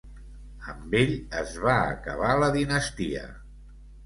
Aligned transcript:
Amb 0.71 0.95
ell 0.99 1.13
es 1.41 1.51
va 1.67 1.75
acabar 1.99 2.33
la 2.45 2.49
dinastia. 2.57 3.23